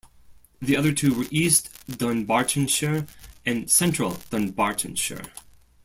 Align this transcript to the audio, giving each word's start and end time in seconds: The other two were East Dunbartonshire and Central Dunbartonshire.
The 0.59 0.75
other 0.77 0.93
two 0.93 1.13
were 1.13 1.25
East 1.29 1.69
Dunbartonshire 1.87 3.07
and 3.45 3.69
Central 3.69 4.13
Dunbartonshire. 4.31 5.29